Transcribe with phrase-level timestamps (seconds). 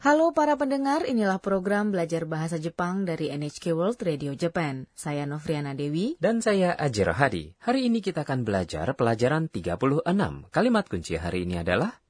[0.00, 4.88] Halo para pendengar, inilah program belajar bahasa Jepang dari NHK World Radio Japan.
[4.96, 6.16] Saya Novriana Dewi.
[6.16, 7.52] Dan saya Ajir Hadi.
[7.60, 9.76] Hari ini kita akan belajar pelajaran 36.
[10.48, 12.00] Kalimat kunci hari ini adalah...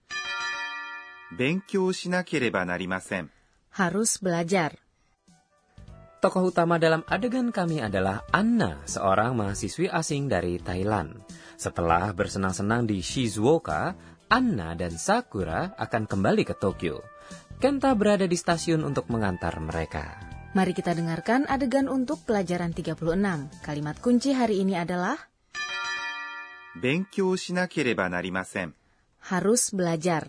[3.75, 4.79] Harus belajar.
[6.23, 11.27] Tokoh utama dalam adegan kami adalah Anna, seorang mahasiswi asing dari Thailand.
[11.59, 13.99] Setelah bersenang-senang di Shizuoka,
[14.31, 17.10] Anna dan Sakura akan kembali ke Tokyo.
[17.60, 20.20] Kenta berada di stasiun untuk mengantar mereka.
[20.56, 23.00] Mari kita dengarkan adegan untuk pelajaran 36.
[23.64, 25.18] Kalimat kunci hari ini adalah
[26.76, 28.76] 勉強しなければなりません。
[29.24, 30.28] harus belajar.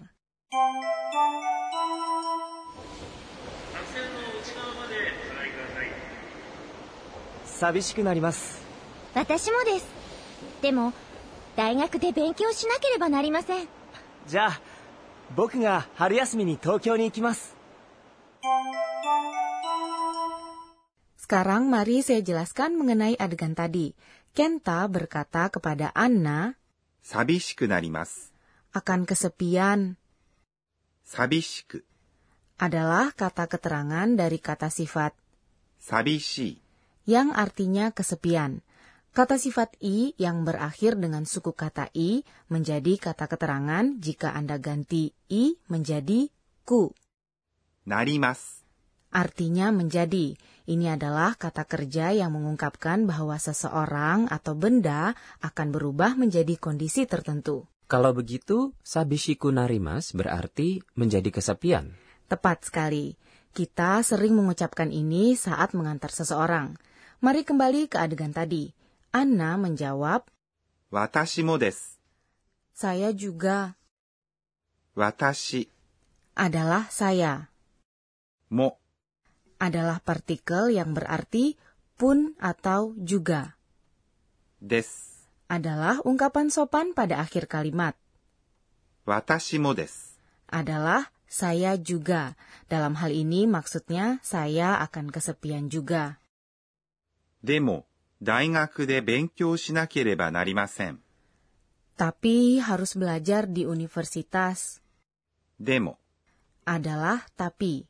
[7.57, 8.61] 寂しくなります
[9.15, 9.87] 私もです
[10.61, 10.93] でも
[11.57, 13.69] 大学で勉強しなければなりません
[14.27, 14.61] じゃあ
[15.35, 17.57] 僕が春休みに東京に行きます
[21.27, 23.99] Sekarang mari saya jelaskan mengenai adegan tadi.
[24.31, 26.55] Kenta berkata kepada Anna
[27.03, 28.31] 寂しくなります。
[28.71, 29.99] akan kesepian
[31.03, 31.83] 寂しく、
[32.63, 35.19] adalah kata keterangan dari kata sifat
[35.83, 36.63] 寂し
[37.07, 38.63] い、 yang artinya kesepian.
[39.12, 45.12] Kata sifat i yang berakhir dengan suku kata i menjadi kata keterangan jika Anda ganti
[45.28, 46.32] i menjadi
[46.64, 46.96] ku.
[47.84, 48.64] Narimas.
[49.12, 50.40] Artinya menjadi.
[50.64, 55.12] Ini adalah kata kerja yang mengungkapkan bahwa seseorang atau benda
[55.44, 57.68] akan berubah menjadi kondisi tertentu.
[57.92, 61.92] Kalau begitu, sabishiku narimas berarti menjadi kesepian.
[62.32, 63.20] Tepat sekali.
[63.52, 66.80] Kita sering mengucapkan ini saat mengantar seseorang.
[67.20, 68.72] Mari kembali ke adegan tadi.
[69.12, 70.24] Anna menjawab,
[70.92, 72.00] Watashi mo desu.
[72.72, 73.80] Saya juga.
[74.96, 75.68] Watashi
[76.36, 77.48] adalah saya.
[78.52, 78.76] Mo
[79.60, 81.56] adalah partikel yang berarti
[81.96, 83.56] pun atau juga.
[84.60, 84.88] Des
[85.52, 87.96] adalah ungkapan sopan pada akhir kalimat.
[89.04, 90.16] Watashi mo desu
[90.52, 92.36] adalah saya juga.
[92.68, 96.20] Dalam hal ini maksudnya saya akan kesepian juga.
[97.40, 97.91] Demo
[98.23, 101.01] 大学で勉強しなければなりません。
[101.97, 104.81] Tapi harus belajar di universitas.
[105.61, 105.99] でも、
[106.67, 107.87] Adalah tapi.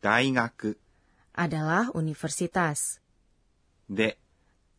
[0.00, 0.78] 大学
[1.34, 3.00] Adalah universitas.
[3.90, 4.18] で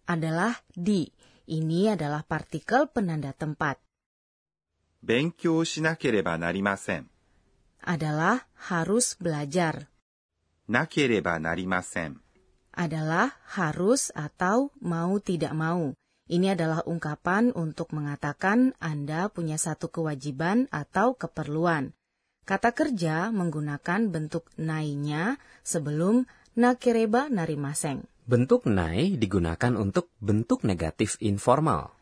[0.08, 1.12] Adalah di.
[1.46, 3.78] Ini adalah partikel penanda tempat.
[5.04, 7.10] 勉強しなければなりません。
[7.84, 9.88] Adalah harus belajar.
[10.68, 12.22] なければなりません。
[12.71, 15.95] Adalah harus atau mau tidak mau.
[16.31, 21.91] Ini adalah ungkapan untuk mengatakan Anda punya satu kewajiban atau keperluan.
[22.47, 28.07] Kata kerja menggunakan bentuk nainya sebelum nakereba narimaseng.
[28.27, 31.95] Bentuk nai digunakan untuk bentuk negatif informal.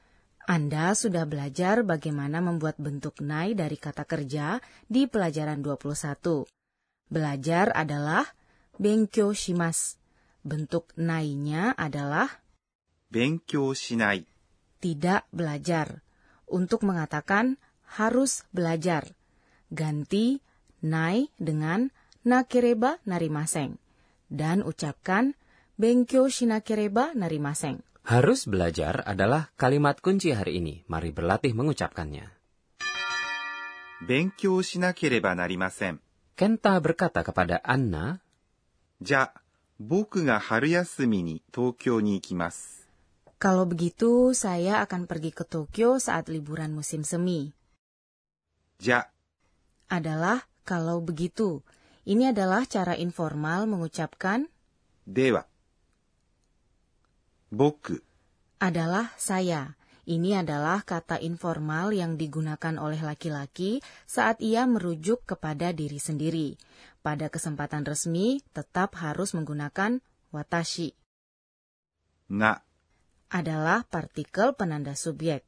[0.48, 6.48] Anda sudah belajar bagaimana membuat bentuk nai dari kata kerja di pelajaran 21.
[7.12, 8.24] Belajar adalah
[8.80, 9.97] benkyo shimas.
[10.47, 12.43] Bentuk nainya adalah
[13.11, 14.25] 勉強しない。
[14.83, 16.03] tidak belajar.
[16.49, 17.55] Untuk mengatakan
[17.87, 19.15] harus belajar.
[19.71, 20.43] Ganti
[20.83, 21.87] nai dengan
[22.27, 23.79] nakereba narimaseng.
[24.27, 25.37] Dan ucapkan
[25.79, 27.79] benkyo shinakereba narimaseng.
[28.03, 30.83] Harus belajar adalah kalimat kunci hari ini.
[30.91, 32.27] Mari berlatih mengucapkannya.
[34.03, 36.01] 勉強しなければなりません。
[36.35, 38.19] Kenta berkata kepada Anna,
[39.01, 39.41] じゃあ、
[39.79, 42.87] 僕が春休みに東京に行きます。
[43.39, 47.51] Kalau begitu, saya akan pergi ke Tokyo saat liburan musim semi.
[48.79, 49.11] じゃ、
[49.91, 51.59] Adalah kalau begitu.
[52.07, 54.47] Ini adalah cara informal mengucapkan
[55.07, 55.45] では。
[57.51, 58.03] 僕、
[58.63, 59.75] adalah saya.
[60.03, 66.59] Ini adalah kata informal yang digunakan oleh laki-laki saat ia merujuk kepada diri sendiri.
[67.00, 70.02] pada kesempatan resmi tetap harus menggunakan
[70.34, 70.92] watashi.
[72.28, 72.60] Na
[73.28, 75.44] adalah partikel penanda subjek.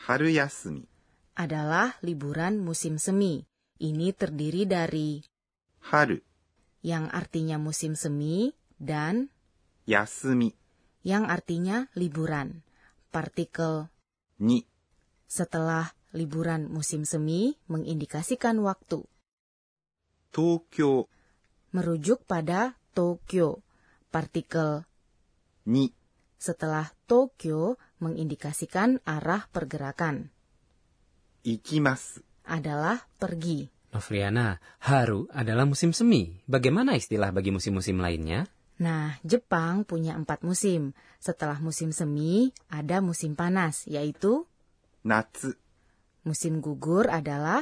[0.00, 0.86] Haru yasumi
[1.36, 3.46] adalah liburan musim semi.
[3.80, 5.24] Ini terdiri dari
[5.88, 6.20] haru
[6.84, 9.32] yang artinya musim semi dan
[9.88, 10.52] yasumi
[11.00, 12.60] yang artinya liburan.
[13.08, 13.88] Partikel
[14.36, 14.68] ni
[15.26, 19.06] setelah liburan musim semi mengindikasikan waktu.
[20.30, 21.10] Tokyo
[21.70, 23.62] merujuk pada Tokyo.
[24.10, 24.82] Partikel
[25.70, 25.94] ni
[26.40, 30.32] setelah Tokyo mengindikasikan arah pergerakan.
[31.46, 33.70] Ikimasu adalah pergi.
[33.90, 36.30] Novriana, haru adalah musim semi.
[36.46, 38.46] Bagaimana istilah bagi musim-musim lainnya?
[38.80, 40.96] Nah, Jepang punya empat musim.
[41.20, 44.48] Setelah musim semi, ada musim panas, yaitu...
[45.04, 45.52] Natsu.
[46.24, 47.60] Musim gugur adalah...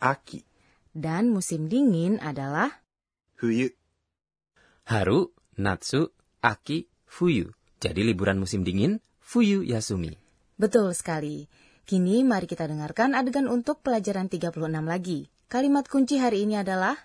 [0.00, 0.55] Aki.
[0.96, 2.72] Dan musim dingin adalah
[3.36, 3.68] Fuyu.
[4.88, 5.28] Haru,
[5.60, 6.08] Natsu,
[6.40, 7.52] Aki, Fuyu.
[7.84, 10.16] Jadi liburan musim dingin, Fuyu Yasumi.
[10.56, 11.52] Betul sekali.
[11.84, 14.56] Kini mari kita dengarkan adegan untuk pelajaran 36
[14.88, 15.28] lagi.
[15.52, 16.96] Kalimat kunci hari ini adalah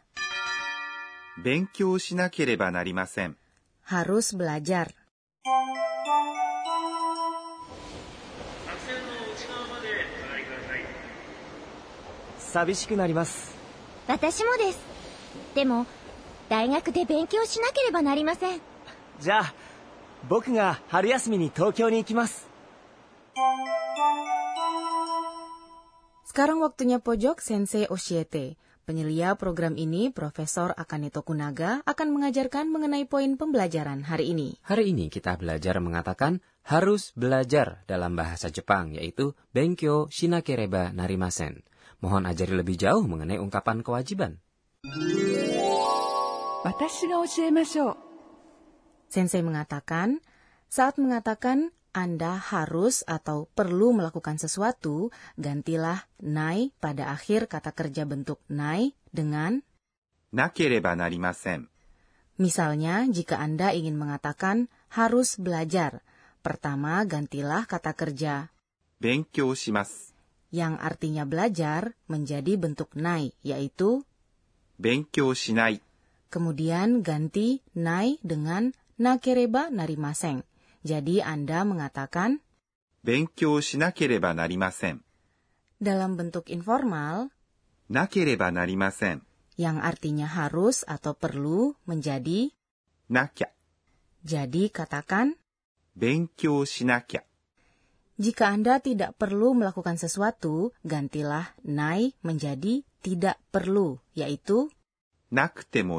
[3.91, 4.95] Harus belajar.
[12.39, 13.60] Sabishiku narimasu.
[14.10, 14.78] 私もです。
[15.54, 15.86] でも、
[16.48, 18.60] 大学で勉強しなければなりません。
[19.20, 19.54] じゃあ
[20.28, 22.46] 僕が春休みに東京に行きます
[26.28, 28.60] Sekarang waktunya pojok Sensei Oshiete.
[28.86, 34.60] Penyelia program ini, Profesor Akane Tokunaga, akan mengajarkan mengenai poin pembelajaran hari ini.
[34.62, 41.66] Hari ini kita belajar mengatakan harus belajar dalam bahasa Jepang, yaitu benkyo shinakereba narimasen.
[42.01, 44.41] Mohon ajari lebih jauh mengenai ungkapan kewajiban.
[49.05, 50.17] Sensei mengatakan,
[50.65, 58.39] saat mengatakan anda harus atau perlu melakukan sesuatu, gantilah nai pada akhir kata kerja bentuk
[58.47, 59.59] nai dengan
[60.31, 61.67] nakereba narimasen.
[62.39, 66.01] Misalnya, jika Anda ingin mengatakan harus belajar,
[66.41, 68.49] pertama gantilah kata kerja
[68.97, 70.10] benkyou shimasu
[70.50, 74.04] yang artinya belajar menjadi bentuk nai, yaitu
[74.78, 75.80] 勉強しない。
[76.30, 80.44] kemudian ganti nai dengan nakereba narimaseng.
[80.84, 82.40] Jadi Anda mengatakan
[83.02, 85.02] 勉強しなければなりません。
[85.80, 87.28] dalam bentuk informal
[87.88, 89.22] なければなりません。
[89.56, 92.52] yang artinya harus atau perlu menjadi
[93.08, 93.48] なきゃ。
[94.24, 95.38] jadi katakan
[95.96, 97.24] 勉強しなきゃ。
[98.21, 104.69] jika Anda tidak perlu melakukan sesuatu, gantilah nai menjadi tidak perlu, yaitu
[105.33, 105.97] naktemo.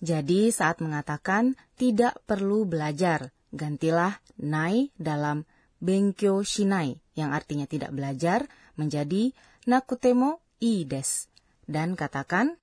[0.00, 5.44] Jadi saat mengatakan tidak perlu belajar, gantilah nai dalam
[5.84, 8.48] benkyo shinai yang artinya tidak belajar
[8.80, 9.36] menjadi
[9.68, 10.88] nakutemo ii
[11.68, 12.56] dan katakan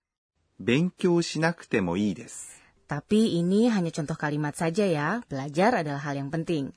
[0.58, 2.50] benkyo shinakutemo ii des.
[2.90, 6.74] Tapi ini hanya contoh kalimat saja ya, belajar adalah hal yang penting.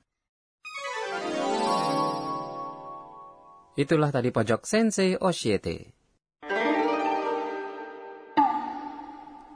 [3.73, 5.97] Itulah tadi pojok Sensei Oshiete.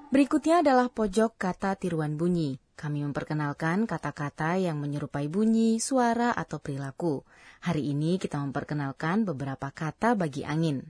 [0.08, 2.56] Berikutnya adalah pojok kata tiruan bunyi.
[2.72, 7.28] Kami memperkenalkan kata-kata yang menyerupai bunyi, suara, atau perilaku.
[7.60, 10.80] Hari ini kita memperkenalkan beberapa kata bagi angin.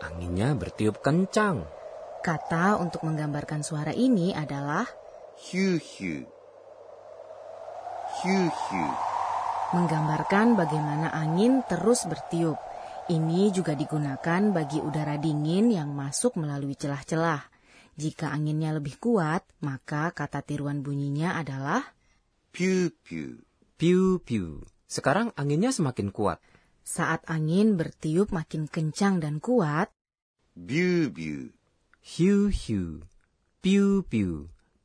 [0.00, 1.68] Anginnya bertiup kencang.
[2.24, 4.88] Kata untuk menggambarkan suara ini adalah
[5.37, 6.25] ヒューヒュー。
[8.21, 8.93] ヒューヒュー。
[9.71, 12.59] menggambarkan bagaimana angin terus bertiup.
[13.07, 17.39] Ini juga digunakan bagi udara dingin yang masuk melalui celah-celah.
[17.95, 21.95] Jika anginnya lebih kuat, maka kata tiruan bunyinya adalah
[22.51, 23.43] ピューピュー。
[23.81, 24.61] Piu-piu.
[24.85, 26.37] Sekarang anginnya semakin kuat.
[26.81, 29.93] saat angin bertiup makin kencang dan kuat,
[30.57, 31.51] ビュービュー。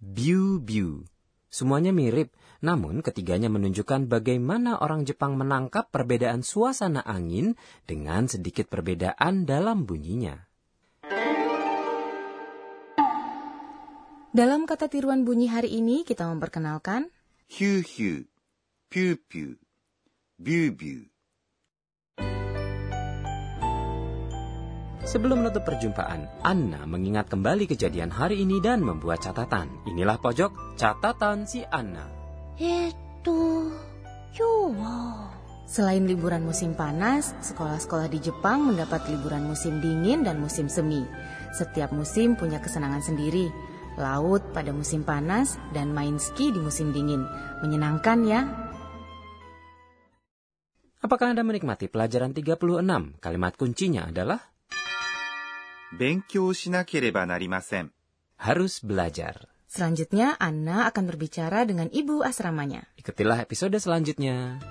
[0.02, 1.06] Biu Biu.
[1.54, 2.34] Semuanya mirip,
[2.66, 7.54] namun ketiganya menunjukkan bagaimana orang Jepang menangkap perbedaan suasana angin
[7.86, 10.50] dengan sedikit perbedaan dalam bunyinya.
[14.34, 17.14] Dalam kata tiruan bunyi hari ini kita memperkenalkan
[17.54, 18.26] hiu hiu,
[18.90, 19.54] piu piu,
[20.42, 21.06] biu biu,
[25.02, 29.66] Sebelum menutup perjumpaan, Anna mengingat kembali kejadian hari ini dan membuat catatan.
[29.90, 32.06] Inilah pojok catatan si Anna.
[32.62, 33.74] Itu
[34.38, 35.28] Yuwo.
[35.66, 41.02] Selain liburan musim panas, sekolah-sekolah di Jepang mendapat liburan musim dingin dan musim semi.
[41.56, 43.50] Setiap musim punya kesenangan sendiri.
[43.96, 47.24] Laut pada musim panas dan main ski di musim dingin.
[47.64, 48.42] Menyenangkan ya.
[51.02, 53.18] Apakah Anda menikmati pelajaran 36?
[53.18, 54.51] Kalimat kuncinya adalah
[55.99, 57.93] 勉強しなければなりません。
[58.39, 59.49] harus belajar.
[59.67, 62.87] Selanjutnya, Anna akan berbicara dengan ibu asramanya.
[62.97, 64.63] Ikutilah episode selanjutnya.